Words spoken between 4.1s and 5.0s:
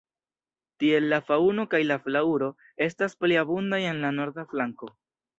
norda flanko.